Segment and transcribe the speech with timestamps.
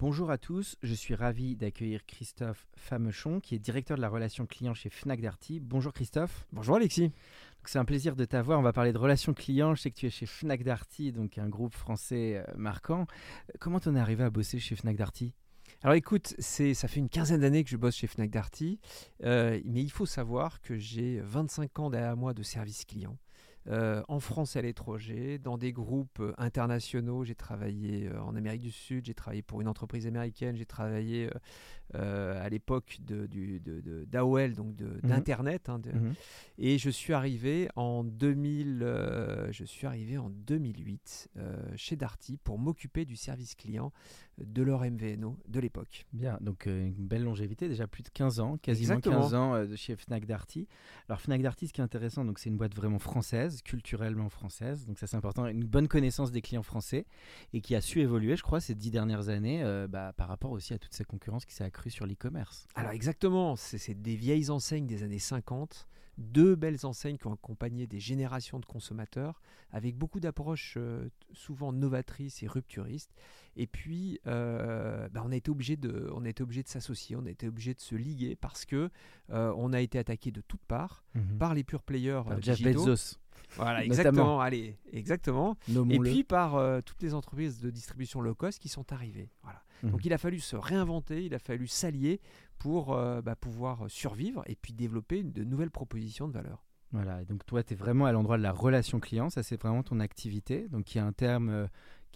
[0.00, 4.46] Bonjour à tous, je suis ravi d'accueillir Christophe Famechon, qui est directeur de la relation
[4.46, 5.58] client chez Fnac Darty.
[5.58, 6.46] Bonjour Christophe.
[6.52, 7.10] Bonjour Alexis.
[7.64, 8.60] C'est un plaisir de t'avoir.
[8.60, 9.74] On va parler de relations clients.
[9.74, 13.08] Je sais que tu es chez Fnac Darty, donc un groupe français euh, marquant.
[13.58, 15.34] Comment t'en es arrivé à bosser chez Fnac Darty?
[15.82, 18.78] Alors écoute, c'est, ça fait une quinzaine d'années que je bosse chez Fnac Darty,
[19.24, 23.18] euh, mais il faut savoir que j'ai 25 ans derrière moi de service client.
[23.70, 27.24] Euh, en France et à l'étranger, dans des groupes euh, internationaux.
[27.24, 31.30] J'ai travaillé en Amérique du Sud, j'ai travaillé pour une entreprise américaine, j'ai travaillé
[31.94, 35.00] à l'époque d'AOL, donc mhm.
[35.02, 35.68] d'Internet.
[35.68, 36.14] Hein, Mhm.
[36.58, 38.80] Et je suis arrivé en 2000,
[39.50, 41.30] je suis arrivé en 2008
[41.76, 43.92] chez Darty pour m'occuper du service client
[44.44, 46.06] de leur MVNO de l'époque.
[46.12, 49.22] Bien, donc euh, une belle longévité, déjà plus de 15 ans, quasiment Exactement.
[49.22, 50.68] 15 ans euh, de chez Fnac Darty.
[51.08, 54.86] Alors Fnac Darty, ce qui est intéressant, donc c'est une boîte vraiment française, culturellement française,
[54.86, 57.06] donc ça c'est important, une bonne connaissance des clients français
[57.52, 60.50] et qui a su évoluer, je crois, ces dix dernières années euh, bah, par rapport
[60.50, 62.66] aussi à toute cette concurrence qui s'est accrue sur l'e-commerce.
[62.74, 65.88] Alors exactement, c'est des vieilles enseignes des années 50,
[66.18, 71.72] deux belles enseignes qui ont accompagné des générations de consommateurs avec beaucoup d'approches euh, souvent
[71.72, 73.14] novatrices et rupturistes.
[73.56, 77.16] Et puis, euh, bah, on a été obligé de, on a été obligé de s'associer,
[77.16, 78.90] on a été obligé de se liguer parce que
[79.30, 81.04] euh, on a été attaqué de toutes parts
[81.38, 82.62] par les pure players Par Jeff.
[82.62, 83.18] Bezos,
[83.56, 84.40] Voilà, exactement.
[84.40, 85.56] Allez, exactement.
[85.90, 89.30] Et puis par euh, toutes les entreprises de distribution low cost qui sont arrivées.
[89.42, 89.62] Voilà.
[89.82, 89.90] Mhm.
[89.90, 92.20] Donc il a fallu se réinventer, il a fallu s'allier
[92.58, 96.64] pour euh, bah, pouvoir survivre et puis développer de nouvelles propositions de valeur.
[96.92, 99.60] Voilà, et donc toi, tu es vraiment à l'endroit de la relation client, ça c'est
[99.60, 101.66] vraiment ton activité, donc il y a un terme euh,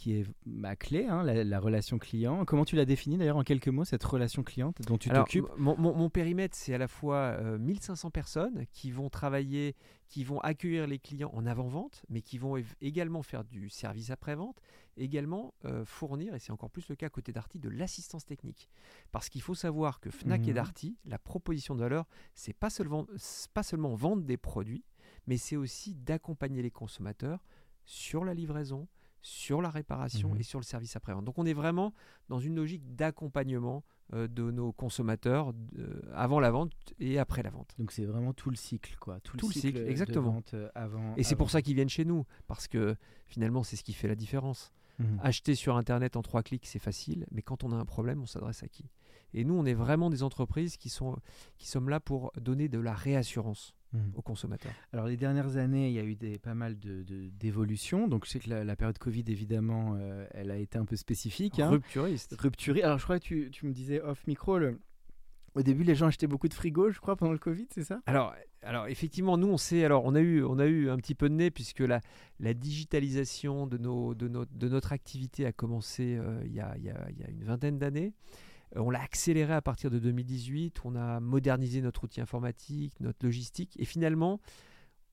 [0.03, 2.45] qui est ma clé, hein, la, la relation client.
[2.45, 5.77] Comment tu l'as définie d'ailleurs en quelques mots, cette relation client dont tu t'occupes mon,
[5.79, 9.77] mon- mon périmètre, c'est à la fois euh, 1500 personnes qui vont travailler,
[10.09, 14.61] qui vont accueillir les clients en avant-vente, mais qui vont également faire du service après-vente,
[14.97, 18.69] également euh, fournir, et c'est encore plus le cas côté Darty, de l'assistance technique.
[19.13, 20.55] Parce qu'il faut savoir que Fnac et Mhm.
[20.55, 24.85] Darty, la proposition de valeur, c'est pas seulement, c'est pas seulement vendre des produits,
[25.29, 27.45] mais c'est aussi d'accompagner les consommateurs
[27.85, 28.89] sur la livraison,
[29.23, 30.41] sur la réparation Mhm.
[30.41, 31.25] et sur le service après-vente.
[31.25, 31.95] Donc on est vraiment
[32.29, 33.85] dans une logique d'accompagnement
[34.15, 37.75] euh, de nos consommateurs euh, avant la vente et après la vente.
[37.79, 39.21] Donc c'est vraiment tout le cycle, quoi.
[39.21, 40.33] Tout, Tout le cycle, de exactement.
[40.33, 41.15] vente, euh, avant.
[41.17, 42.97] Et c'est pour ça qu'ils viennent chez nous, parce que
[43.27, 44.73] finalement c'est ce qui fait la différence.
[44.99, 45.21] Mhm.
[45.23, 48.27] Acheter sur Internet en trois clics, c'est facile, mais quand on a un problème, on
[48.27, 48.91] s'adresse à qui?
[49.35, 51.17] Et nous, on est vraiment des entreprises qui, sont,
[51.57, 54.13] qui sommes là pour donner de la réassurance Mhm.
[54.15, 54.73] aux consommateurs.
[54.93, 58.09] Alors les dernières années, il y a eu des, pas mal de- de- d'évolutions.
[58.09, 60.97] donc je sais que la, la période Covid, évidemment, euh, elle a été un peu
[60.97, 61.59] spécifique.
[61.61, 61.69] hein.
[61.69, 62.37] Rupturiste.
[62.83, 64.81] Alors je crois que tu, tu me disais off micro, le-
[65.55, 68.01] au début les gens achetaient beaucoup de frigo, je crois, pendant le Covid, c'est ça?
[68.07, 71.15] Alors, alors effectivement, nous on sait, alors on a eu, on a eu un petit
[71.15, 72.01] peu de nez puisque la,
[72.41, 76.75] la digitalisation de, nos, de, notre, de notre activité a commencé euh, il, y a,
[76.79, 78.15] il y a- il y a une vingtaine d'années.
[78.77, 80.81] Euh, on l'a accéléré à partir de 2018.
[80.85, 84.41] On a modernisé notre outil informatique, notre logistique, et finalement,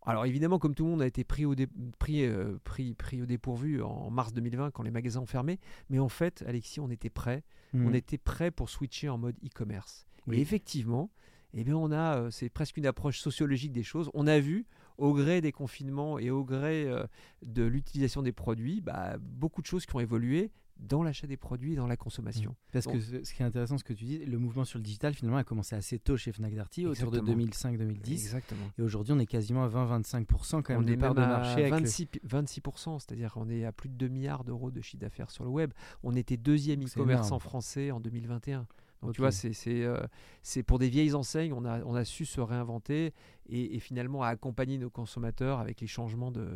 [0.05, 1.67] alors évidemment, comme tout le monde, on a été pris au, dé-
[1.99, 5.59] pris, euh, pris, pris au dépourvu en mars 2020 quand les magasins ont fermé.
[5.89, 7.43] Mais en fait, Alexis, on était prêt.
[7.73, 7.95] On Mhm.
[7.95, 10.07] était prêt pour switcher en mode e-commerce.
[10.25, 10.37] Oui.
[10.37, 11.11] Et effectivement,
[11.53, 14.09] eh bien, on a, euh, c'est presque une approche sociologique des choses.
[14.13, 14.65] On a vu,
[14.97, 17.05] au gré des confinements et au gré euh,
[17.45, 21.73] de l'utilisation des produits, bah, beaucoup de choses qui ont évolué dans l'achat des produits
[21.73, 22.55] et dans la consommation.
[22.71, 22.93] Parce Bon.
[22.93, 25.13] que ce, ce qui est intéressant, ce que tu dis, le mouvement sur le digital,
[25.13, 27.43] finalement, a commencé assez tôt chez Fnac Darty, autour de Exactement.
[27.45, 28.11] 2005-2010.
[28.11, 28.65] Exactement.
[28.77, 31.29] Et aujourd'hui, on est quasiment à 20-25% quand même on de est part même de
[31.29, 31.51] à marché.
[31.65, 34.81] avec le- 26, pi- 26%, c'est-à-dire on est à plus de 2 milliards d'euros de
[34.81, 35.71] chiffre d'affaires sur le web.
[36.03, 37.41] On était deuxième e-commerçant énorme.
[37.41, 38.65] français en 2021.
[39.01, 39.97] Donc tu vois, c'est euh,
[40.43, 43.13] c'est pour des vieilles enseignes, on a, on a su se réinventer
[43.47, 46.47] et, et finalement à accompagner nos consommateurs avec les changements de...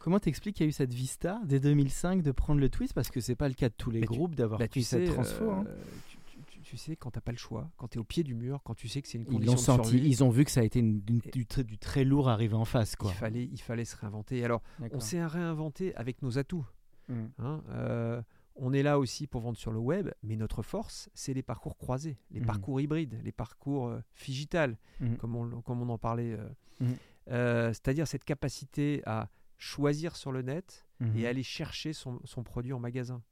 [0.00, 2.94] Comment t'expliques qu'il y a eu cette vista dès 2005 de prendre le twist?
[2.94, 4.82] Parce que c'est pas le cas de tous les Bah, groupes d'avoir Bah, pris tu
[4.86, 5.44] sais, cette transfo.
[5.44, 5.64] euh, hein.
[6.08, 8.22] tu- tu- tu- tu sais, quand t'as pas le choix, quand tu es au pied
[8.24, 10.24] du mur, quand tu sais que c'est une Ils condition l'ont de senti, survie, ils
[10.24, 12.54] ont vu que ça a été une- une- Et- du, très, du très lourd arrivé
[12.54, 12.96] en face.
[12.96, 13.10] Quoi.
[13.10, 14.42] il fallait, il fallait se réinventer.
[14.44, 14.62] Alors,
[14.92, 16.66] on s'est réinventé avec nos atouts.
[17.08, 17.14] Mm.
[17.38, 17.62] hein.
[17.70, 18.22] Euh,
[18.56, 21.76] on est là aussi pour vendre sur le web, mais notre force, c'est les parcours
[21.76, 22.46] croisés, les Mhm.
[22.46, 25.16] parcours hybrides, les parcours euh, figital, Mhm.
[25.18, 26.32] comme, on, comme on en parlait.
[26.38, 26.48] euh.
[27.30, 29.28] Euh, C'est-à-dire cette capacité à
[29.60, 31.16] choisir sur le net Mhm.
[31.16, 33.22] et aller chercher son, son produit en magasin.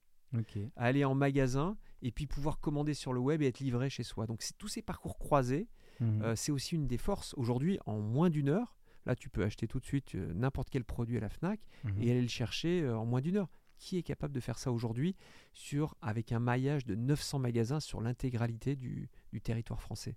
[0.77, 4.27] Aller en magasin et puis pouvoir commander sur le web et être livré chez soi.
[4.27, 5.69] Donc c'est tous ces parcours croisés,
[6.01, 6.23] Mhm.
[6.23, 7.35] euh, c'est aussi une des forces.
[7.37, 8.77] Aujourd'hui, en moins d'une heure,
[9.07, 12.03] là tu peux acheter tout de suite euh, n'importe quel produit à la FNAC Mhm.
[12.03, 13.51] et aller le chercher euh, en moins d'une heure.
[13.79, 15.15] Qui est capable de faire ça aujourd'hui
[15.55, 20.17] sur avec un maillage de 900 magasins sur l'intégralité du, du territoire français?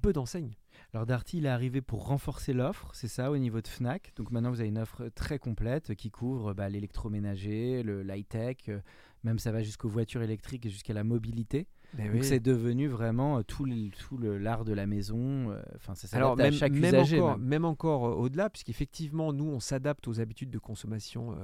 [0.00, 0.54] Peu d'enseignes.
[0.94, 4.12] Alors Darty, il est arrivé pour renforcer l'offre, c'est ça, au niveau de Fnac.
[4.16, 8.80] Donc maintenant, vous avez une offre très complète qui couvre bah, l'électroménager, le l'high-tech, euh,
[9.24, 11.66] même ça va jusqu'aux voitures électriques et jusqu'à la mobilité.
[11.94, 12.24] Ben Donc oui.
[12.24, 15.50] c'est devenu vraiment euh, tout l'art de la maison.
[15.50, 17.20] euh, Enfin, ça Alors s'adapte à même, chaque même usager.
[17.20, 17.48] encore, même.
[17.48, 21.36] même encore euh, au-delà, puisqu'effectivement, nous, on s'adapte aux habitudes de consommation euh,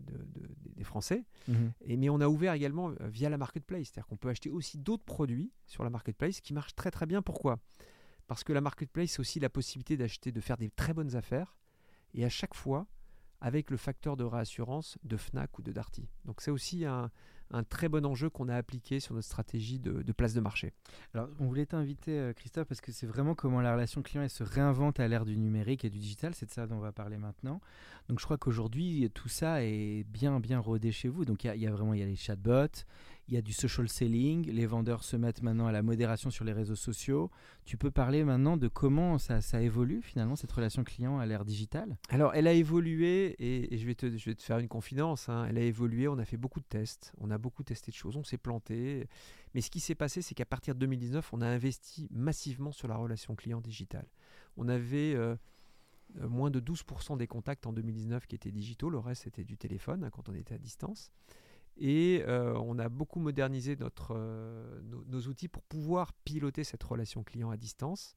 [0.00, 1.24] de- de- des Français.
[1.48, 1.72] Mhm.
[1.86, 4.76] Et, mais on a ouvert également euh, via la marketplace, c'est-à-dire qu'on peut acheter aussi
[4.78, 7.22] d'autres produits sur la marketplace qui marchent très très bien.
[7.22, 7.58] Pourquoi?
[8.26, 11.56] Parce que la marketplace, c'est aussi la possibilité d'acheter, de faire des très bonnes affaires,
[12.14, 12.86] et à chaque fois
[13.42, 16.08] avec le facteur de réassurance de Fnac ou de Darty.
[16.24, 17.10] Donc c'est aussi un,
[17.68, 20.72] très bon enjeu qu'on a appliqué sur notre stratégie de, place de marché.
[21.12, 24.42] Alors, on voulait t'inviter, euh, Christophe, parce que c'est vraiment comment la relation client se
[24.42, 26.34] réinvente à l'ère du numérique et du digital.
[26.34, 27.60] C'est de ça dont on va parler maintenant.
[28.08, 31.26] Donc, je crois qu'aujourd'hui, tout ça est bien, bien rodé chez vous.
[31.26, 32.86] Donc, il y y, a vraiment il y a les chatbots,
[33.28, 34.50] il y a du social selling.
[34.50, 37.30] Les vendeurs se mettent maintenant à la modération sur les réseaux sociaux.
[37.64, 41.96] Tu peux parler maintenant de comment ça, évolue finalement, cette relation client à l'ère digitale?
[42.08, 45.28] Alors, elle a évolué, et, et je, vais te, je vais te faire une confidence,
[45.28, 47.96] hein, elle a évolué, on a fait beaucoup de tests, on a beaucoup testé de
[47.96, 49.06] choses, on s'est planté.
[49.54, 52.88] Mais ce qui s'est passé, c'est qu'à partir de 2019, on a investi massivement sur
[52.88, 54.06] la relation client digitale.
[54.56, 55.36] On avait euh,
[56.20, 59.56] euh, moins de 12% des contacts en 2019 qui étaient digitaux, le reste c'était du
[59.56, 61.10] téléphone hein, quand on était à distance.
[61.76, 66.82] Et euh, on a beaucoup modernisé notre, euh, nos, nos outils pour pouvoir piloter cette
[66.82, 68.14] relation client à distance.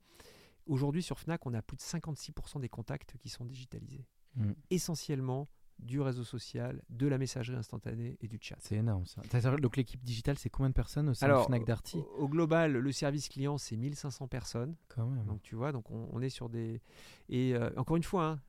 [0.68, 4.06] Aujourd'hui, sur Fnac, on a plus de 56% des contacts qui sont digitalisés.
[4.36, 4.52] Mm.
[4.72, 5.48] Essentiellement
[5.80, 8.56] du réseau social, de la messagerie instantanée et du chat.
[8.60, 9.22] C'est énorme ça.
[9.42, 11.98] Ça- Donc, l'équipe digitale, c'est combien de personnes au sein Alors, de Fnac Darty?
[11.98, 14.76] Au, au global, le service client, c'est 1500 personnes.
[14.88, 15.26] Quand même.
[15.26, 16.82] Donc, tu vois, donc on, on est sur des.
[17.28, 18.40] Et euh, encore une fois, hein,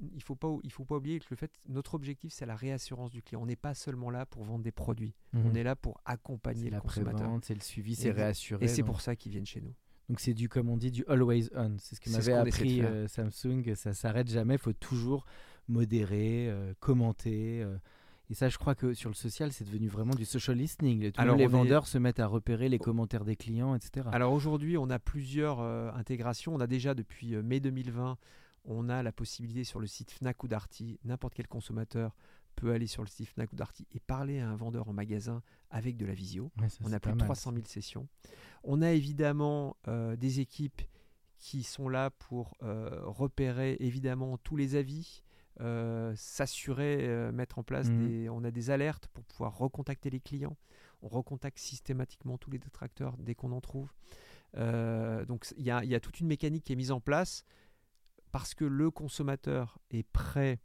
[0.00, 2.56] il ne faut, pas, il faut pas oublier que le fait, notre objectif, c'est la
[2.56, 3.42] réassurance du client.
[3.42, 5.14] On n'est pas seulement là pour vendre des produits.
[5.34, 5.56] On Mhm.
[5.56, 7.30] est là pour accompagner le la consommateur.
[7.42, 8.64] c'est le suivi, c'est réassuré.
[8.64, 9.74] Et c'est pour ça qu'ils viennent chez nous.
[10.08, 11.76] Donc c'est du, comme on dit, du always on.
[11.78, 13.74] C'est ce que m'avait appris euh, Samsung.
[13.74, 14.54] Ça s'arrête jamais.
[14.54, 15.24] Il faut toujours
[15.68, 17.62] modérer, euh, commenter.
[17.62, 17.76] euh.
[18.30, 21.10] Et ça, je crois que sur le social, c'est devenu vraiment du social listening.
[21.12, 24.08] Tout Alors, les on est- vendeurs se mettent à repérer les commentaires des clients, etc.
[24.12, 26.54] Alors aujourd'hui, on a plusieurs euh, intégrations.
[26.54, 28.16] On a déjà depuis euh, mai 2020,
[28.64, 32.14] on a la possibilité sur le site Fnac ou Darty, n'importe quel consommateur
[32.56, 35.42] peut aller sur le site Fnac ou Darty et parler à un vendeur en magasin
[35.70, 36.50] avec de la visio.
[36.60, 37.54] Ouais, ça, On a plus de mal, 300 ça.
[37.54, 38.08] 000 sessions.
[38.62, 40.82] On a évidemment euh, des équipes
[41.38, 45.22] qui sont là pour euh, repérer évidemment tous les avis,
[45.60, 48.08] euh, s'assurer, euh, mettre en place Mhm.
[48.08, 48.28] des...
[48.28, 50.56] On a des alertes pour pouvoir recontacter les clients.
[51.02, 53.92] On recontacte systématiquement tous les détracteurs dès qu'on en trouve.
[54.56, 57.00] Euh, donc il y a, il y a toute une mécanique qui est mise en
[57.00, 57.44] place
[58.34, 60.60] parce que le consommateur est prêt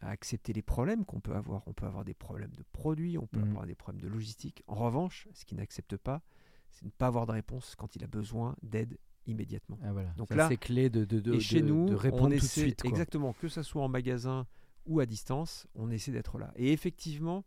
[0.00, 1.66] à accepter les problèmes qu'on peut avoir.
[1.66, 3.48] On peut avoir des problèmes de produits, on peut Mhm.
[3.50, 4.62] avoir des problèmes de logistique.
[4.68, 6.22] En revanche, ce qu'il n'accepte pas,
[6.70, 9.76] c'est de ne pas avoir de réponse quand il a besoin d'aide immédiatement.
[9.82, 10.10] Ah, voilà.
[10.10, 12.28] Donc Ça, là- c'est clé de, de, de, Et chez de- nous, de répondre on
[12.28, 12.82] tout de essaie, suite.
[12.82, 12.90] quoi.
[12.90, 14.46] exactement, que ce soit en magasin
[14.86, 16.52] ou à distance, on essaie d'être là.
[16.54, 17.44] Et effectivement,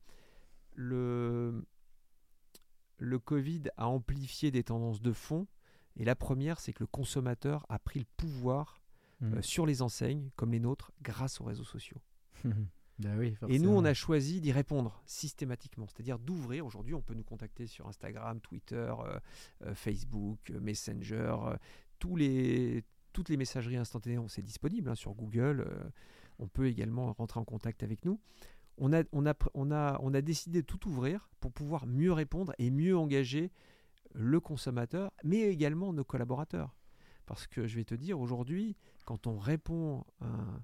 [0.75, 1.65] le,
[2.97, 5.47] le Covid a amplifié des tendances de fond.
[5.95, 8.80] Et la première, c'est que le consommateur a pris le pouvoir
[9.23, 12.01] Euh, sur les enseignes, comme les nôtres, grâce aux réseaux sociaux.
[13.17, 16.65] Oui, Et nous, on a choisi d'y répondre systématiquement, c'est-à-dire d'ouvrir.
[16.67, 19.19] Aujourd'hui, on peut nous contacter sur Instagram, Twitter, euh,
[19.65, 21.35] euh, Facebook, Messenger,
[21.97, 25.65] tous les, toutes les messageries instantanées, on- c'est disponible hein, sur Google.
[25.67, 25.83] euh,
[26.37, 28.19] on peut également rentrer en contact avec nous.
[28.77, 32.13] On a, on, a, on, a, on a décidé de tout ouvrir pour pouvoir mieux
[32.13, 33.51] répondre et mieux engager
[34.13, 36.75] le consommateur, mais également nos collaborateurs.
[37.31, 40.63] Parce que je vais te dire, aujourd'hui, quand on répond à un,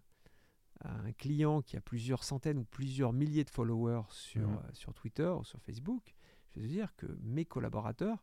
[0.82, 4.94] à un client qui a plusieurs centaines ou plusieurs milliers de followers sur, euh, sur
[4.94, 6.14] Twitter ou sur Facebook,
[6.50, 8.22] je vais te dire que mes collaborateurs,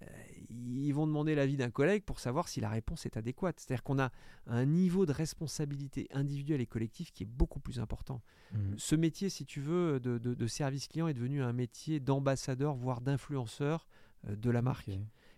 [0.00, 0.06] euh,
[0.48, 3.60] ils vont demander l'avis d'un collègue pour savoir si la réponse est adéquate.
[3.60, 4.10] C'est-à-dire qu'on a
[4.46, 8.22] un niveau de responsabilité individuelle et collective qui est beaucoup plus important.
[8.54, 8.78] Mhm.
[8.78, 12.74] Ce métier, si tu veux, de, de- de service client est devenu un métier d'ambassadeur,
[12.76, 13.86] voire d'influenceur
[14.26, 14.88] euh, de la marque.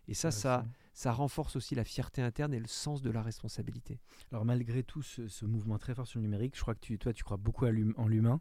[0.08, 4.00] Et ça, ça, ça renforce aussi la fierté interne et le sens de la responsabilité.
[4.32, 6.98] Alors malgré tout ce, ce mouvement très fort sur le numérique, je crois que tu,
[6.98, 8.40] toi tu crois beaucoup en l'humain.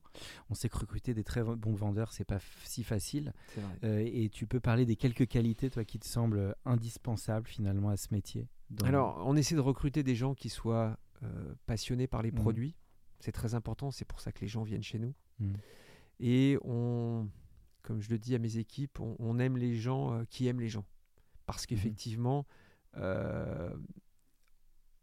[0.49, 3.33] On sait que recruter des très bons vendeurs, c'est pas si facile.
[3.83, 7.97] Euh, et tu peux parler des quelques qualités, toi, qui te semblent indispensables finalement à
[7.97, 8.47] ce métier.
[8.71, 12.39] dans- Alors, on essaie de recruter des gens qui soient euh, passionnés par les Mhm.
[12.39, 12.75] produits.
[13.19, 15.13] C'est très important, c'est pour ça que les gens viennent chez nous.
[15.39, 15.53] Mhm.
[16.21, 17.29] Et on,
[17.81, 20.59] comme je le dis à mes équipes, on, on aime les gens euh, qui aiment
[20.61, 20.85] les gens.
[21.51, 22.45] Parce qu'effectivement,
[22.97, 23.75] euh,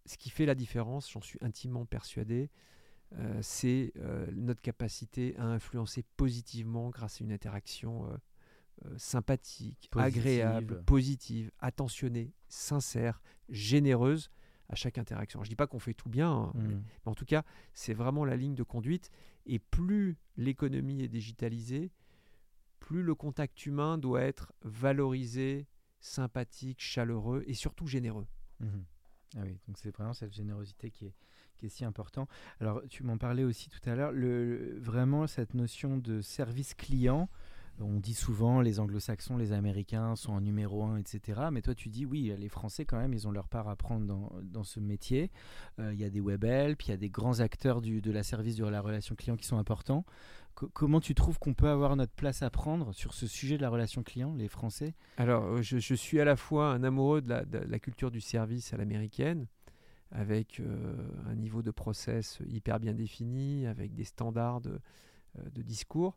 [0.04, 2.50] ce qui fait la différence, j'en suis intimement persuadé,
[3.16, 8.08] euh, c'est euh, notre capacité à influencer positivement grâce à une interaction
[8.98, 10.20] sympathique, Positive.
[10.22, 14.30] agréable, positive, attentionnée, sincère, généreuse
[14.68, 15.40] à chaque interaction.
[15.42, 16.82] Je ne dis pas qu'on fait tout bien, hein, Mhm.
[17.04, 17.42] mais en tout cas,
[17.74, 19.10] c'est vraiment la ligne de conduite.
[19.46, 21.90] Et plus l'économie est digitalisée,
[22.78, 25.66] plus le contact humain doit être valorisé,
[26.00, 28.26] sympathique, chaleureux et surtout généreux.
[28.60, 28.84] Mhm.
[29.36, 31.14] Ah oui, donc c'est vraiment cette générosité qui est,
[31.56, 32.28] qui est si important.
[32.60, 34.12] Alors, tu m'en parlais aussi tout à l'heure,
[34.80, 37.28] vraiment cette notion de service client.
[37.78, 41.48] On dit souvent les anglo-saxons, les américains sont en numéro un, etc.
[41.52, 44.06] Mais toi, tu dis oui, les Français, quand même, ils ont leur part à prendre
[44.06, 45.30] dans, dans ce métier.
[45.78, 48.10] Euh, Il y a des web help, il y a des grands acteurs du, de
[48.10, 50.06] la service de la relation client qui sont importants.
[50.56, 53.62] Co- comment tu trouves qu'on peut avoir notre place à prendre sur ce sujet de
[53.62, 54.94] la relation client, les Français?
[55.18, 58.10] Alors, euh, je, je suis à la fois un amoureux de la, de la culture
[58.10, 59.46] du service à l'américaine,
[60.10, 60.96] avec euh,
[61.26, 64.80] un niveau de process hyper bien défini, avec des standards de,
[65.38, 66.16] euh, de discours.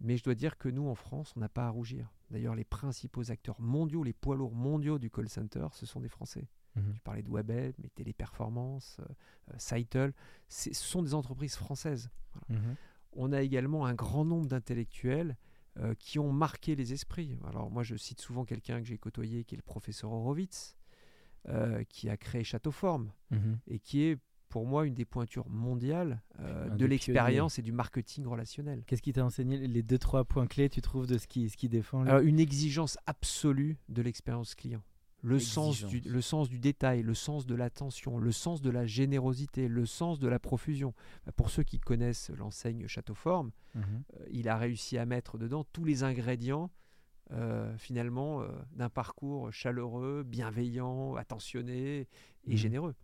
[0.00, 2.12] Mais je dois dire que nous, en France, on n'a pas à rougir.
[2.30, 6.08] D'ailleurs, les principaux acteurs mondiaux, les poids lourds mondiaux du call center, ce sont des
[6.10, 6.46] Français.
[6.92, 9.58] Tu parlais de WebHelp, mais Téléperformance, euh,
[10.48, 12.10] ce sont des entreprises françaises.
[12.48, 12.76] Mhm.
[13.12, 15.36] On a également un grand nombre d'intellectuels
[15.78, 17.36] euh, qui ont marqué les esprits.
[17.46, 20.76] Alors moi, je cite souvent quelqu'un que j'ai côtoyé, qui est le professeur Horowitz,
[21.48, 23.58] euh, qui a créé Châteauforme Mhm.
[23.68, 28.26] et qui est pour moi une des pointures mondiales euh, de l'expérience et du marketing
[28.26, 28.82] relationnel.
[28.86, 31.56] Qu'est-ce qui t'a enseigné les deux trois points clés tu trouves de ce qui ce
[31.56, 34.82] qui défend Alors, une exigence absolue de l'expérience client.
[35.22, 36.12] Le sens, du, Exigence.
[36.14, 40.20] le sens du détail, le sens de l'attention, le sens de la générosité, le sens
[40.20, 40.94] de la profusion.
[41.26, 43.82] Bah, Pour ceux qui connaissent l'enseigne Châteauforme, Mhm.
[44.20, 46.70] euh, il a réussi à mettre dedans tous les ingrédients
[47.32, 52.06] euh, finalement euh, d'un parcours chaleureux, bienveillant, attentionné
[52.44, 52.56] et Mhm.
[52.56, 52.94] généreux.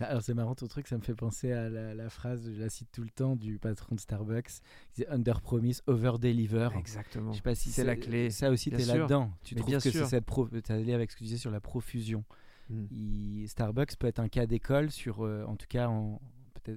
[0.00, 2.70] Alors c'est marrant ton truc, ça me fait penser à la, la phrase, je la
[2.70, 6.70] cite tout le temps, du patron de Starbucks, il disait under promise, over deliver.
[6.78, 7.32] Exactement.
[7.32, 8.30] Je sais pas si c'est la clé.
[8.30, 9.30] Ça aussi, tu es là-dedans.
[9.42, 10.48] Tu Mais trouves bien que c'est cette pro...
[10.48, 12.24] tu allé avec ce que tu disais sur la profusion.
[12.70, 12.84] Mm.
[12.90, 16.20] Il- Starbucks peut être un cas d'école sur, euh, en tout cas, en...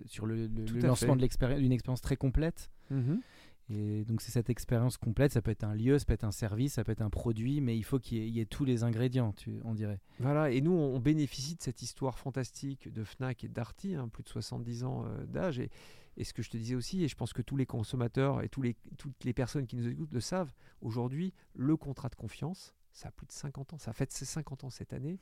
[0.05, 0.49] sur le,
[0.81, 1.15] lancement fait.
[1.17, 2.71] de l'expérience, d'une expérience très complète.
[2.89, 3.21] Mhm.
[3.69, 6.31] Et donc c'est cette expérience complète, ça peut être un lieu, ça peut être un
[6.31, 8.45] service, ça peut être un produit, mais il faut qu'il y, ait- il y ait
[8.45, 10.01] tous les ingrédients, tu, on dirait.
[10.19, 14.23] Voilà, et nous, on bénéficie de cette histoire fantastique de Fnac et Darty, hein, plus
[14.23, 15.59] de 70 ans euh, d'âge.
[15.59, 15.69] Et,
[16.17, 18.49] et ce que je te disais aussi, et je pense que tous les consommateurs et
[18.49, 22.75] tous les, toutes les personnes qui nous écoutent le savent, aujourd'hui, le contrat de confiance,
[22.91, 25.19] ça a plus de 50 ans, ça fête ses 50 ans cette année.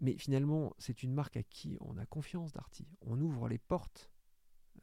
[0.00, 2.86] Mais finalement, c'est une marque à qui on a confiance, Darty.
[3.00, 4.10] On ouvre les portes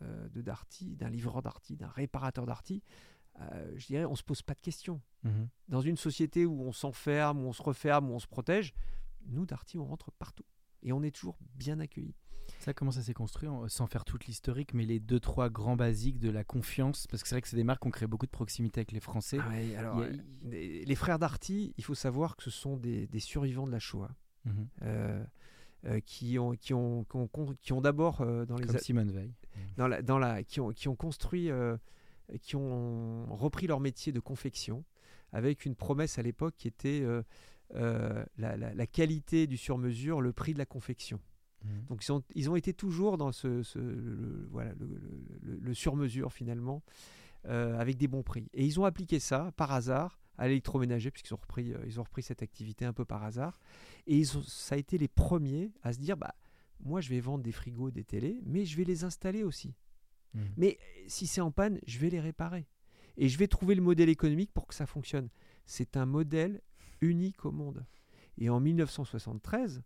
[0.01, 2.83] de Darty, d'un livreur Darty, d'un réparateur Darty.
[3.41, 5.01] Euh, je dirais, on ne se pose pas de questions.
[5.23, 5.47] Mhm.
[5.69, 8.73] Dans une société où on s'enferme, où on se referme, où on se protège,
[9.25, 10.43] nous, Darty, on rentre partout.
[10.83, 12.15] Et on est toujours bien accueillis.
[12.59, 16.19] Ça, comment ça s'est construit, sans faire toute l'historique, mais les deux, trois grands basiques
[16.19, 17.07] de la confiance?
[17.07, 18.91] Parce que c'est vrai que c'est des marques qui ont créé beaucoup de proximité avec
[18.91, 19.37] les Français.
[19.41, 23.07] Ah ouais, alors, a- euh, les, frères Darty, il faut savoir que ce sont des,
[23.07, 24.11] des survivants de la Shoah.
[24.45, 24.67] Mhm.
[24.81, 25.23] euh,
[25.85, 29.11] euh, qui ont, qui ont, qui ont, qui ont d'abord euh, dans les Comme Simone
[29.11, 29.33] Veil.
[29.77, 31.77] Dans la, dans la, qui, ont, qui ont construit, euh,
[32.41, 34.83] qui ont repris leur métier de confection
[35.31, 37.23] avec une promesse à l'époque qui était euh,
[37.75, 41.19] euh, la, la- la qualité du sur-mesure, le prix de la confection.
[41.63, 41.85] Mhm.
[41.89, 45.59] Donc ils ont, ils ont été toujours dans ce, ce- le, voilà, le, le- le-
[45.59, 46.83] le sur-mesure finalement,
[47.45, 48.47] avec des bons prix.
[48.53, 52.23] Et ils ont appliqué ça par hasard à l'électroménager, puisqu'ils ont repris, ils ont repris
[52.23, 53.59] cette activité un peu par hasard.
[54.07, 56.33] Et ils ont- ça a été les premiers à se dire, bah,
[56.83, 59.73] moi je vais vendre des frigos, des télés, mais je vais les installer aussi.
[60.33, 60.41] Mhm.
[60.57, 62.65] Mais euh, si c'est en panne, je vais les réparer.
[63.17, 65.29] Et je vais trouver le modèle économique pour que ça fonctionne.
[65.65, 66.61] C'est un modèle
[67.01, 67.85] unique au monde.
[68.39, 69.83] Et en 1973,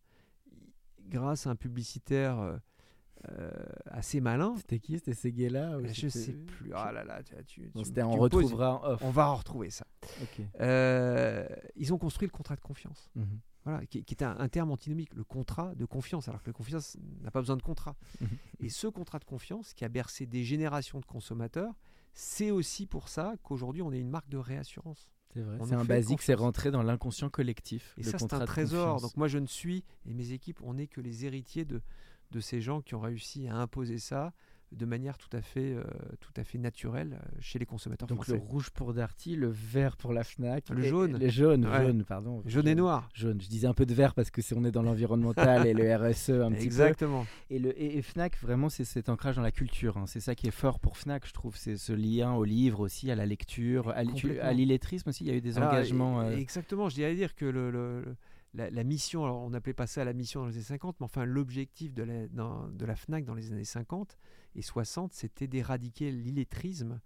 [1.10, 2.58] grâce à un publicitaire euh,
[3.32, 3.51] euh,
[3.88, 4.94] assez malin, C'était qui?
[4.96, 6.72] C'était Seguela ou je c'était- sais plus.
[6.74, 9.01] Ah là là, tu, on me poses- retrouvera en off.
[9.04, 9.86] On va en retrouver ça.
[10.62, 13.10] Euh, ils ont construit le contrat de confiance.
[13.16, 13.39] Mhm.
[13.68, 16.54] Voilà, qui, qui est un, un terme antinomique, le contrat de confiance, alors que la
[16.54, 17.98] confiance n'a pas besoin de contrat.
[18.62, 21.74] Et ce contrat de confiance qui a bercé des générations de consommateurs,
[22.14, 25.10] c'est aussi pour ça qu'aujourd'hui on est une marque de réassurance.
[25.34, 25.58] C'est vrai.
[25.68, 27.94] C'est un basique, c'est rentré dans l'inconscient collectif.
[27.98, 29.02] Et le ça, c'est un trésor.
[29.02, 31.82] Donc moi, je ne suis, et mes équipes, on n'est que les héritiers de,
[32.32, 34.34] de ces gens qui ont réussi à imposer ça
[34.74, 35.84] de manière tout à fait, euh,
[36.20, 38.34] tout à fait naturelle euh, chez les consommateurs Donc français.
[38.34, 41.18] le rouge pour Darty, le vert pour la Fnac, Le et- jaune.
[41.18, 41.86] le jaune, Ouais.
[41.86, 43.08] jaune, pardon, Jaune et noir.
[43.14, 43.40] Jaune.
[43.42, 45.84] Je disais un peu de vert parce que c'est on est dans l'environnemental et le
[45.96, 46.64] RSE un petit peu.
[46.66, 47.26] Exactement.
[47.50, 49.98] Et le et, et Fnac vraiment c'est cet ancrage dans la culture.
[49.98, 50.06] hein.
[50.06, 51.56] C'est ça qui est fort pour Fnac, je trouve.
[51.56, 53.94] C'est ce lien au livre aussi, à la lecture, à,
[54.42, 55.24] à l'illettrisme aussi.
[55.24, 56.22] Il y a eu des Alors, engagements.
[56.22, 58.16] euh, Exactement, je dirais dire que le, le- le-
[58.58, 61.06] la, la mission, alors on n'appelait pas ça la mission dans les années 50, mais
[61.06, 64.18] enfin l'objectif de la, dans- de la FNAC dans les années 50
[64.56, 67.00] et 60, c'était d'éradiquer l'illettrisme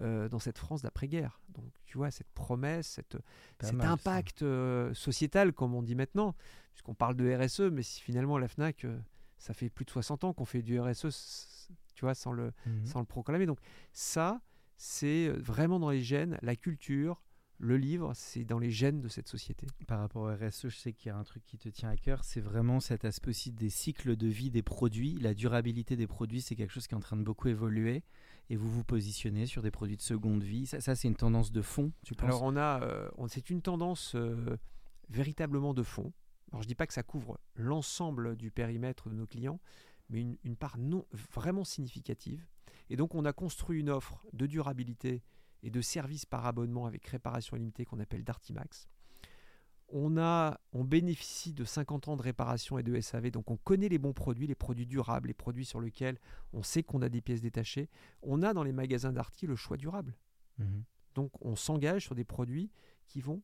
[0.00, 1.40] euh, dans cette France d'après-guerre.
[1.48, 3.16] Donc tu vois, cette promesse, cette,
[3.60, 6.36] cet mal, impact euh, sociétal, comme on dit maintenant,
[6.74, 8.98] puisqu'on parle de RSE, mais si finalement la FNAC, euh,
[9.38, 12.86] ça fait plus de 60 ans qu'on fait du RSE, tu vois, sans le, mhm.
[12.86, 13.46] sans le proclamer.
[13.46, 13.58] Donc
[13.92, 14.42] ça,
[14.76, 17.22] c'est vraiment dans les gènes, la culture,
[17.60, 19.66] le livre, c'est dans les gènes de cette société.
[19.86, 21.96] Par rapport au RSE, je sais qu'il y a un truc qui te tient à
[21.96, 25.18] cœur, c'est vraiment cet aspect aussi des cycles de vie des produits.
[25.20, 28.02] La durabilité des produits, c'est quelque chose qui est en train de beaucoup évoluer.
[28.48, 30.66] Et vous vous positionnez sur des produits de seconde vie.
[30.66, 32.30] Ça, ça, c'est une tendance de fond, tu penses?
[32.30, 34.56] Alors on a, euh, c'est une tendance euh,
[35.10, 36.12] véritablement de fond.
[36.50, 39.60] Alors je dis pas que ça couvre l'ensemble du périmètre de nos clients,
[40.08, 42.44] mais une, une part non vraiment significative.
[42.88, 45.22] Et donc on a construit une offre de durabilité
[45.62, 48.88] et de services par abonnement avec réparation illimitée qu'on appelle Dartimax.
[49.92, 53.88] On, a, on bénéficie de 50 ans de réparation et de SAV, donc on connaît
[53.88, 56.18] les bons produits, les produits durables, les produits sur lesquels
[56.52, 57.88] on sait qu'on a des pièces détachées.
[58.22, 60.16] On a dans les magasins Darty le choix durable.
[60.58, 60.84] Mhm.
[61.14, 62.70] Donc on s'engage sur des produits
[63.06, 63.42] qui vont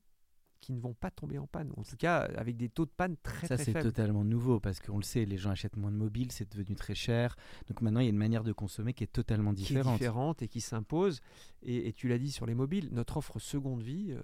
[0.66, 3.16] qui ne vont pas tomber en panne, en tout cas avec des taux de panne
[3.22, 3.84] très Ça, très c'est faibles.
[3.84, 6.96] totalement nouveau parce qu'on le sait, les gens achètent moins de mobiles, c'est devenu très
[6.96, 7.36] cher.
[7.68, 9.98] Donc maintenant, il y a une manière de consommer qui est totalement qui est différente.
[9.98, 11.20] différente et qui s'impose.
[11.62, 14.20] Et, et tu l'as dit sur les mobiles, notre offre seconde vie, euh,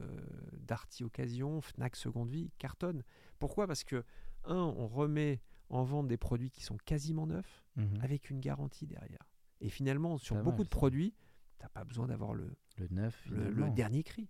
[0.59, 3.05] Darty Occasion, Fnac Seconde Vie, cartonne.
[3.39, 3.69] Pourquoi?
[3.69, 4.03] Parce que,
[4.45, 8.01] un, on remet en vente des produits qui sont quasiment neufs, Mhm.
[8.03, 9.31] avec une garantie derrière.
[9.61, 10.69] Et finalement, sur beaucoup mal, de ça.
[10.71, 11.15] produits,
[11.59, 13.75] tu n'as pas besoin d'avoir le, Le neuf, le, le finalement.
[13.75, 14.29] dernier cri.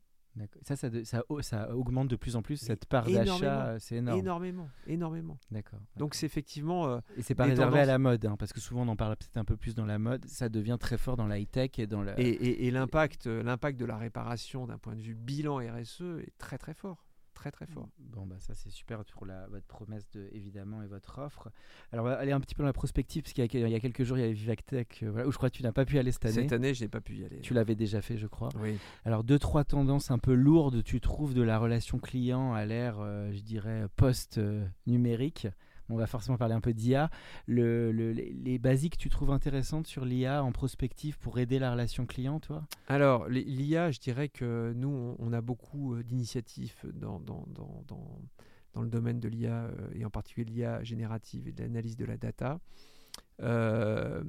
[0.62, 3.06] Ça, ça, ça, au- ça augmente de plus en plus cette part
[3.40, 3.66] d'achat.
[3.66, 4.18] euh, C'est énorme.
[4.18, 5.38] Énormément, énormément.
[5.50, 5.78] D'accord.
[5.96, 6.86] Donc c'est effectivement...
[6.88, 9.16] euh, Et c'est pas réservé à la mode, hein, parce que souvent on en parle
[9.16, 10.24] peut-être un peu plus dans la mode.
[10.26, 12.18] Ça devient très fort dans la high-tech et dans la.
[12.18, 16.02] Et, et- et l'impact, euh, l'impact de la réparation d'un point de vue bilan RSE
[16.20, 17.04] est très très fort.
[17.42, 17.88] Très très fort.
[17.98, 21.50] Bon, bah ça c'est super pour la, votre promesse de, évidemment et votre offre.
[21.90, 23.72] Alors on va aller un petit peu dans la prospective, parce qu'il y a, il
[23.72, 25.64] y a quelques jours il y avait Vivactech, euh, voilà, où je crois que tu
[25.64, 26.34] n'as pas pu aller cette année.
[26.34, 27.40] Cette année, je n'ai pas pu y aller.
[27.40, 28.50] Tu l'avais déjà fait, je crois.
[28.60, 28.78] Oui.
[29.04, 33.00] Alors deux trois tendances un peu lourdes, tu trouves de la relation client à l'ère,
[33.00, 35.48] euh, je dirais post euh, numérique.
[35.92, 37.10] On va forcément parler un peu d'IA.
[37.46, 41.70] Le, le- les, les basiques, tu trouves intéressantes sur l'IA en prospective pour aider la
[41.72, 42.64] relation client, toi?
[42.88, 47.84] Alors, l'IA, je dirais que nous, on, on a beaucoup euh, d'initiatives dans, dans, dans,
[47.88, 48.18] dans,
[48.72, 52.04] dans le domaine de l'IA, euh, et en particulier l'IA générative et de l'analyse de
[52.06, 52.58] la data.
[53.42, 54.24] Euh,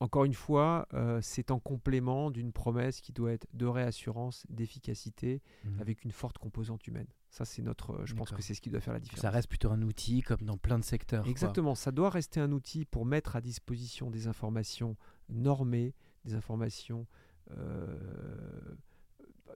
[0.00, 5.42] encore une fois, euh, c'est en complément d'une promesse qui doit être de réassurance, d'efficacité,
[5.78, 7.06] avec une forte composante humaine.
[7.28, 7.92] Ça, c'est notre.
[7.92, 9.20] euh, Je pense que c'est ce qui doit faire la différence.
[9.20, 11.22] Ça reste plutôt un outil comme dans plein de secteurs.
[11.22, 11.30] quoi.
[11.30, 14.96] Exactement, ça doit rester un outil pour mettre à disposition des informations
[15.28, 17.06] normées, des informations,
[17.52, 18.74] euh,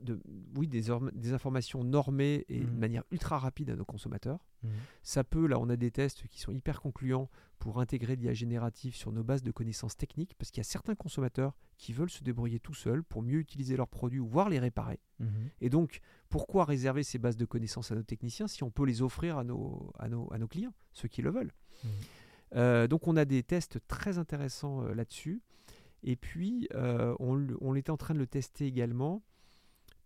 [0.05, 0.21] de,
[0.57, 2.79] oui, des, orm- des informations normées et de Mhm.
[2.79, 4.45] manière ultra rapide à nos consommateurs.
[4.62, 4.71] Mhm.
[5.03, 8.95] Ça peut, là, on a des tests qui sont hyper concluants pour intégrer l'IA générative
[8.95, 12.23] sur nos bases de connaissances techniques, parce qu'il y a certains consommateurs qui veulent se
[12.23, 15.01] débrouiller tout seuls pour mieux utiliser leurs produits ou voir les réparer.
[15.19, 15.29] Mhm.
[15.61, 19.03] Et donc, pourquoi réserver ces bases de connaissances à nos techniciens si on peut les
[19.03, 21.53] offrir à nos, à nos, à nos clients, ceux qui le veulent?
[22.55, 25.40] Euh, Donc, on a des tests très intéressants euh, là-dessus.
[26.03, 29.23] Et puis, euh, on, on était en train de le tester également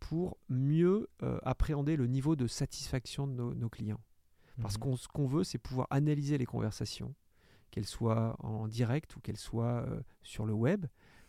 [0.00, 4.00] pour mieux euh, appréhender le niveau de satisfaction de nos, nos clients.
[4.60, 4.80] Parce Mhm.
[4.80, 7.14] qu'on ce qu'on veut, c'est pouvoir analyser les conversations,
[7.70, 10.86] qu'elles soient en direct ou qu'elles soient euh, sur le web,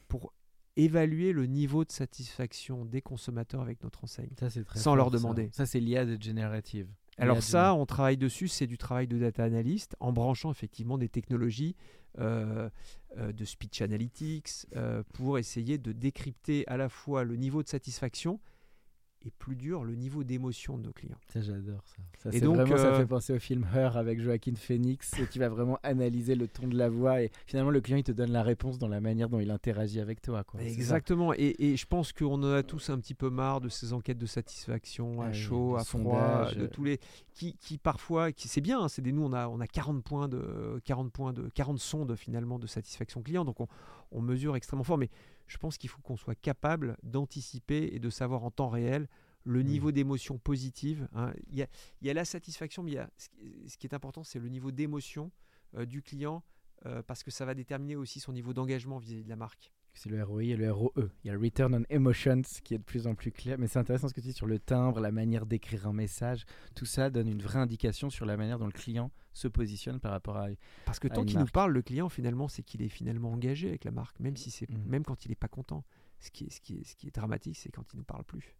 [0.07, 0.33] pour
[0.75, 4.31] évaluer le niveau de satisfaction des consommateurs avec notre enseigne.
[4.39, 5.49] Ça, c'est très sans fort, leur demander.
[5.51, 6.87] Ça, c'est l'IA de générative.
[7.17, 11.09] Alors ça, on travaille dessus, c'est du travail de data analyst en branchant effectivement des
[11.09, 11.75] technologies
[12.17, 12.69] euh,
[13.17, 17.67] euh, de speech analytics euh, pour essayer de décrypter à la fois le niveau de
[17.67, 18.39] satisfaction
[19.25, 21.17] et plus dur, le niveau d'émotion de nos clients.
[21.27, 22.01] Ça, j'adore ça.
[22.17, 25.13] ça Et c'est donc, vraiment, ça euh, fait penser au film Her avec Joaquin Phoenix,
[25.29, 27.21] qui va vraiment analyser le ton de la voix.
[27.21, 29.99] Et finalement, le client, il te donne la réponse dans la manière dont il interagit
[29.99, 30.43] avec toi.
[30.43, 30.61] Quoi.
[30.61, 33.91] Exactement, et, et je pense qu'on en a tous un petit peu marre de ces
[33.91, 36.67] enquêtes de satisfaction à Ah chaud, à froid, de euh.
[36.67, 36.99] tous les
[37.33, 40.03] qui, qui parfois, qui c'est bien, hein, c'est des nous on a on a 40
[40.03, 43.67] points de 40 points de 40 sondes finalement de satisfaction client, donc on,
[44.11, 45.09] on mesure extrêmement fort, mais
[45.49, 49.09] je pense qu'il faut qu'on soit capable d'anticiper et de savoir en temps réel
[49.43, 51.07] le niveau d'émotion positive.
[51.13, 51.33] hein.
[51.47, 51.67] Il y, a,
[52.01, 54.23] il y a la satisfaction, mais il y a, ce, qui, ce qui est important,
[54.23, 55.31] c'est le niveau d'émotion
[55.75, 56.43] euh, du client,
[56.85, 59.73] euh, parce que ça va déterminer aussi son niveau d'engagement vis-à-vis de la marque.
[60.01, 60.93] C'est le ROI et le ROE.
[61.25, 63.57] Il y a le Return on Emotions qui est de plus en plus clair.
[63.59, 66.45] Mais c'est intéressant ce que tu dis sur le timbre, la manière d'écrire un message.
[66.73, 70.11] Tout ça donne une vraie indication sur la manière dont le client se positionne par
[70.11, 70.47] rapport à.
[70.85, 73.83] Parce que tant qu'il nous parle, le client, finalement, c'est qu'il est finalement engagé avec
[73.83, 74.85] la marque, même, si c'est, Mhm.
[74.85, 75.83] même quand il n'est pas content.
[76.21, 78.05] Ce qui est, ce qui est, ce qui est dramatique, c'est quand il ne nous
[78.05, 78.55] parle plus.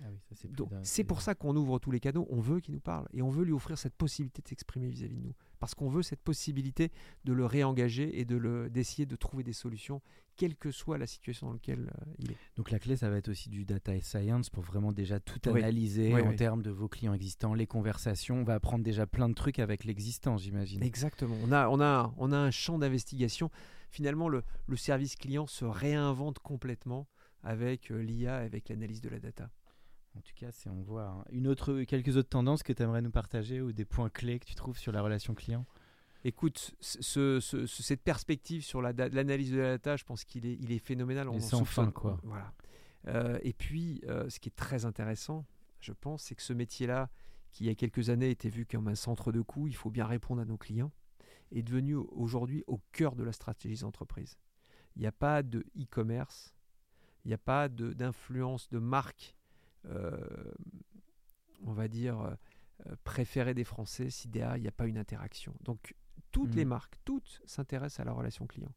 [0.00, 0.70] Ah oui, ça c'est Donc,
[1.06, 2.26] pour ça qu'on ouvre tous les canaux.
[2.30, 5.16] On veut qu'il nous parle et on veut lui offrir cette possibilité de s'exprimer vis-à-vis
[5.16, 5.34] de nous.
[5.60, 6.90] Parce qu'on veut cette possibilité
[7.24, 10.02] de le réengager et de le, d'essayer de trouver des solutions,
[10.36, 12.36] quelle que soit la situation dans laquelle euh, il est.
[12.56, 16.12] Donc la clé, ça va être aussi du data science pour vraiment déjà tout analyser
[16.12, 16.36] Oui, en oui.
[16.36, 18.36] termes de vos clients existants, les conversations.
[18.40, 20.82] On va apprendre déjà plein de trucs avec l'existant, j'imagine.
[20.82, 21.36] Exactement.
[21.44, 23.50] On a, on a, on a un champ d'investigation.
[23.90, 27.06] Finalement, le, le service client se réinvente complètement
[27.44, 29.50] avec euh, l'IA, avec l'analyse de la data.
[30.16, 31.24] En tout cas, c'est on voit hein.
[31.30, 34.46] une autre, quelques autres tendances que tu aimerais nous partager ou des points clés que
[34.46, 35.66] tu trouves sur la relation client?
[36.26, 40.46] Écoute, ce- ce- ce- cette perspective sur la l'analyse de la data, je pense qu'il
[40.46, 41.28] est, il est phénoménal.
[41.28, 42.18] En sans fin, quoi.
[42.22, 42.52] Voilà.
[43.08, 45.44] Euh, et puis, euh, ce qui est très intéressant,
[45.80, 47.10] je pense, c'est que ce métier-là,
[47.50, 49.90] qui il y a quelques années était vu comme un centre de coût, il faut
[49.90, 50.92] bien répondre à nos clients,
[51.52, 54.38] est devenu aujourd'hui au cœur de la stratégie des entreprises.
[54.96, 56.54] Il n'y a pas de e-commerce,
[57.24, 59.33] il n'y a pas d'influence de, marque,
[61.66, 62.34] on va dire, euh,
[62.86, 65.54] euh, préférée des Français si derrière il n'y a pas une interaction.
[65.62, 65.94] Donc,
[66.32, 66.70] toutes les Mhm.
[66.70, 68.72] marques, toutes s'intéressent à la relation client.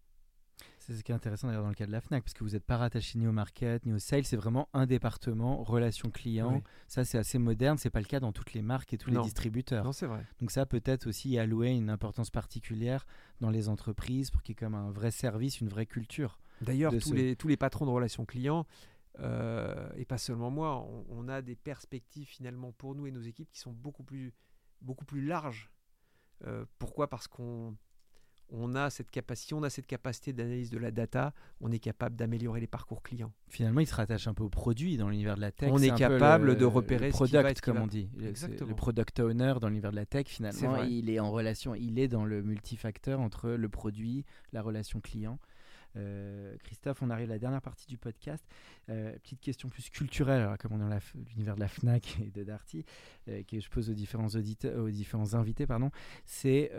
[0.80, 2.52] C'est ce qui est intéressant d'ailleurs dans le cas de la FNAC, parce que vous
[2.52, 6.56] n'êtes pas rattaché ni au market, ni au sales, c'est vraiment un département, relation client.
[6.56, 6.63] Oui.
[6.88, 9.20] Ça, c'est assez moderne, c'est pas le cas dans toutes les marques et tous Non.
[9.22, 9.84] les distributeurs.
[9.84, 10.24] Non, c'est vrai.
[10.39, 13.06] Donc ça, peut-être aussi allouer une importance particulière
[13.39, 16.39] dans les entreprises pour qu'il y ait comme un vrai service, une vraie culture.
[16.62, 18.65] D'ailleurs, tous, ce- les, tous les patrons de relations clients,
[19.19, 23.21] euh, et pas seulement moi, on, on a des perspectives finalement pour nous et nos
[23.21, 24.34] équipes qui sont beaucoup plus,
[24.82, 25.71] beaucoup plus larges.
[26.45, 27.10] Euh, pourquoi?
[27.10, 27.75] Parce qu'on
[28.49, 32.15] on a cette capacité, on a cette capacité d'analyse de la data, on est capable
[32.15, 33.34] d'améliorer les parcours clients.
[33.49, 35.69] Finalement, il se rattache un peu au produit dans l'univers de la tech.
[35.73, 37.77] On est capable le- de repérer le ce qui va et product, ce qui comme
[37.77, 38.10] va- on dit.
[38.21, 38.69] Exactement.
[38.69, 40.89] Le product owner dans l'univers de la tech, finalement, vrai.
[40.89, 45.39] il est en relation, il est dans le multifacteur entre le produit, la relation client.
[45.95, 48.43] Euh, Christophe, on arrive à la dernière partie du podcast.
[48.89, 52.32] Euh, petite question plus culturelle, alors, comme on est dans l'univers de la FNAC et
[52.32, 52.86] de Darty,
[53.30, 55.91] euh, que je pose aux différents, auditeurs, aux différents invités, pardon,
[56.26, 56.71] c'est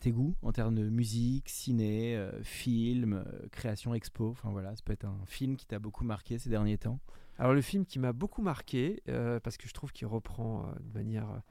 [0.00, 4.30] tes goûts en termes de musique, ciné, film, création expo.
[4.30, 7.00] Enfin voilà, ça peut être un film qui t'a beaucoup marqué ces derniers temps.
[7.38, 9.02] Alors le film qui m'a beaucoup marqué,
[9.42, 11.42] parce que je trouve qu'il reprend de manière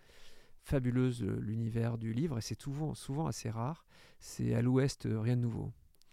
[0.63, 3.86] fabuleuse l'univers du livre, et c'est souvent, souvent assez rare,
[4.19, 5.71] c'est À l'Ouest, rien de nouveau.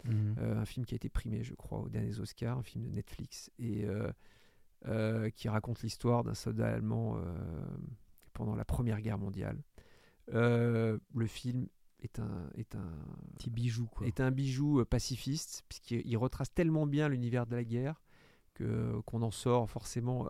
[0.08, 2.90] Euh, un film qui a été primé, je crois, aux derniers Oscars, un film de
[2.90, 4.10] Netflix, et euh,
[4.86, 7.18] euh, qui raconte l'histoire d'un soldat allemand
[8.32, 9.62] pendant la Première Guerre mondiale.
[10.28, 11.68] Le film
[12.00, 12.90] est un, est un,
[13.38, 14.06] Petit bijou, quoi.
[14.06, 18.00] est un bijou pacifiste, puisqu'il il retrace tellement bien l'univers de la guerre
[18.54, 20.28] que qu'on en sort forcément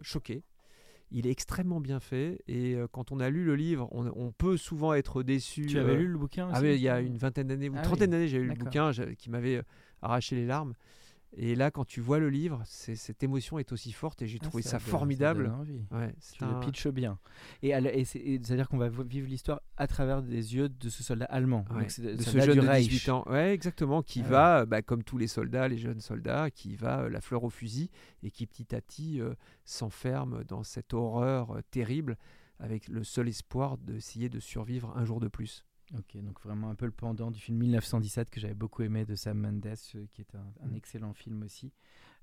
[0.00, 0.42] choqué.
[1.12, 4.32] Il est extrêmement bien fait, et euh, quand on a lu le livre, on, on
[4.32, 5.66] peut souvent être déçu.
[5.66, 7.66] Tu avais euh, lu le bouquin aussi ah oui, il y a une vingtaine d'années,
[7.66, 9.62] une Ah trentaine oui, d'années, j'ai lu le bouquin qui m'avait euh,
[10.02, 10.74] arraché les larmes.
[11.38, 14.44] Et là, quand tu vois le livre, cette émotion est aussi forte et j'ai Ah,
[14.44, 15.52] trouvé ça, donne- formidable.
[15.90, 17.18] Ouais, c'est Tu un- le pitches bien.
[17.62, 21.02] Et, et c'est- et c'est-à-dire qu'on va vivre l'histoire à travers des yeux de ce
[21.02, 21.66] soldat allemand.
[21.72, 22.88] ouais, Donc c'est de ce jeune de Reich.
[22.88, 23.22] 18 ans.
[23.26, 27.00] Ouais, exactement, qui Ah va, bah, comme tous les soldats, les jeunes soldats, qui va
[27.02, 27.90] euh, la fleur au fusil
[28.22, 29.34] et qui petit à petit euh,
[29.66, 32.16] s'enferme dans cette horreur euh, terrible
[32.60, 35.65] avec le seul espoir d'essayer de survivre un jour de plus.
[35.94, 39.14] Ok, donc vraiment un peu le pendant du film 1917 que j'avais beaucoup aimé de
[39.14, 40.74] Sam Mendes, euh, qui est un, un Mm.
[40.76, 41.72] excellent film aussi.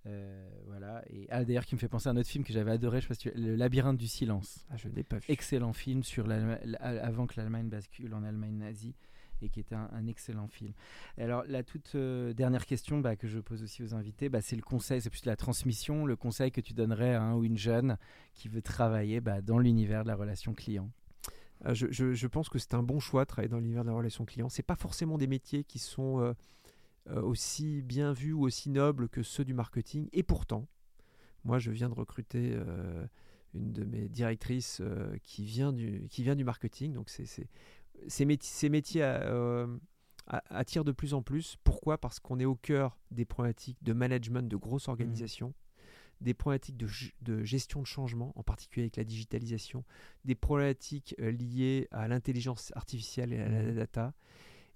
[0.05, 1.01] Euh, voilà.
[1.09, 3.03] Et ah, d'ailleurs, qui me fait penser à un autre film que j'avais adoré, je
[3.03, 4.65] sais pas si tu- Le Labyrinthe du silence.
[4.69, 5.25] Ah, je l'ai pas vu.
[5.29, 8.95] Excellent film sur l- avant que l'Allemagne bascule en Allemagne nazie
[9.41, 10.73] et qui était un, un excellent film.
[11.17, 14.57] Alors la toute euh, dernière question bah, que je pose aussi aux invités, bah, c'est
[14.57, 17.57] le conseil, c'est plus la transmission, le conseil que tu donnerais à un ou une
[17.57, 17.97] jeune
[18.33, 20.89] qui veut travailler bah, dans l'univers de la relation client.
[21.65, 23.89] Euh, je, je- je pense que c'est un bon choix de travailler dans l'univers de
[23.89, 24.49] la relation client.
[24.49, 26.33] C'est pas forcément des métiers qui sont euh,
[27.09, 30.09] euh, aussi bien vus ou aussi nobles que ceux du marketing.
[30.13, 30.67] Et pourtant,
[31.43, 33.05] moi, je viens de recruter euh,
[33.53, 36.93] une de mes directrices euh, qui, vient du, qui vient du marketing.
[36.93, 39.67] Donc, c'est, ces, métiers, ces métiers euh,
[40.27, 41.57] attirent de plus en plus.
[41.63, 41.97] Pourquoi?
[41.97, 45.53] Parce qu'on est au cœur des problématiques de management de grosses organisations,
[46.21, 49.83] des problématiques de, gestion de changement, en particulier avec la digitalisation,
[50.25, 53.75] des problématiques euh, liées à l'intelligence artificielle et à la Mhm.
[53.75, 54.13] data,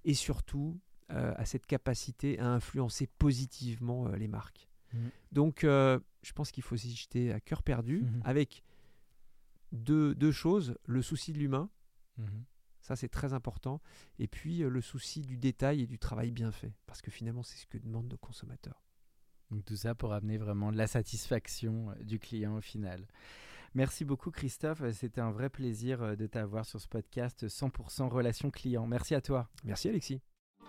[0.04, 0.78] et surtout
[1.10, 4.68] euh, à cette capacité à influencer positivement euh, les marques.
[4.92, 5.10] Mhm.
[5.32, 8.20] Donc, euh, je pense qu'il faut s'y jeter à cœur perdu Mhm.
[8.24, 8.62] avec
[9.72, 11.70] deux, deux choses le souci de l'humain,
[12.80, 13.80] ça c'est très important,
[14.18, 17.56] et puis le souci du détail et du travail bien fait, parce que finalement, c'est
[17.58, 18.82] ce que demandent nos consommateurs.
[19.50, 23.06] Donc tout ça pour amener vraiment de la satisfaction euh, du client au final.
[23.74, 28.08] Merci beaucoup Christophe, Euh, c'était un vrai plaisir euh, de t'avoir sur ce podcast 100%
[28.08, 28.86] relation client.
[28.86, 29.48] Merci à toi.
[29.64, 30.20] Merci Alexis.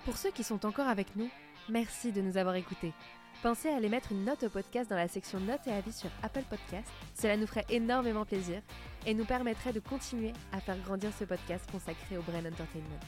[0.06, 1.30] Pour ceux qui sont encore avec nous,
[1.70, 2.94] merci de nous avoir écoutés.
[3.42, 6.10] Pensez à aller mettre une note au podcast dans la section notes et avis sur
[6.24, 6.90] Apple Podcast.
[7.16, 8.62] Cela nous ferait énormément plaisir
[9.06, 13.00] et nous permettrait de continuer à faire grandir ce podcast consacré au Brain Entertainment.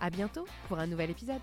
[0.00, 1.42] À bientôt pour un nouvel épisode.